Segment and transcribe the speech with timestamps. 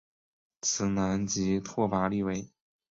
[0.63, 2.49] 此男即拓跋力微。